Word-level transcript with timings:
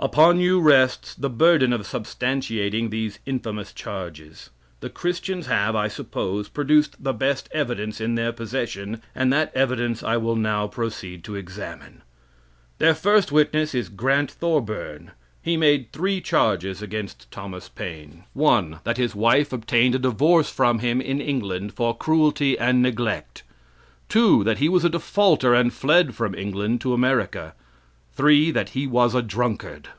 Upon 0.00 0.38
you 0.38 0.60
rests 0.60 1.16
the 1.16 1.28
burden 1.28 1.72
of 1.72 1.80
substantiating 1.84 2.90
these 2.90 3.18
infamous 3.26 3.72
charges. 3.72 4.50
The 4.78 4.90
Christians 4.90 5.46
have, 5.46 5.74
I 5.74 5.88
suppose, 5.88 6.48
produced 6.48 7.02
the 7.02 7.12
best 7.12 7.48
evidence 7.50 8.00
in 8.00 8.14
their 8.14 8.30
possession, 8.32 9.02
and 9.12 9.32
that 9.32 9.50
evidence 9.56 10.04
I 10.04 10.16
will 10.16 10.36
now 10.36 10.68
proceed 10.68 11.24
to 11.24 11.34
examine. 11.34 12.02
Their 12.78 12.94
first 12.94 13.32
witness 13.32 13.74
is 13.74 13.88
Grant 13.88 14.30
Thorburn. 14.30 15.10
He 15.42 15.56
made 15.56 15.90
three 15.90 16.20
charges 16.20 16.80
against 16.80 17.28
Thomas 17.32 17.68
Paine: 17.68 18.22
1. 18.34 18.78
That 18.84 18.98
his 18.98 19.16
wife 19.16 19.52
obtained 19.52 19.96
a 19.96 19.98
divorce 19.98 20.48
from 20.48 20.78
him 20.78 21.00
in 21.00 21.20
England 21.20 21.74
for 21.74 21.96
cruelty 21.98 22.56
and 22.56 22.80
neglect. 22.80 23.42
2. 24.10 24.44
That 24.44 24.58
he 24.58 24.68
was 24.68 24.84
a 24.84 24.90
defaulter 24.90 25.54
and 25.54 25.72
fled 25.72 26.14
from 26.14 26.36
England 26.36 26.82
to 26.82 26.92
America. 26.94 27.52
3. 28.14 28.50
That 28.50 28.70
he 28.70 28.84
was 28.84 29.14
a 29.14 29.22
drunkard. 29.22 29.90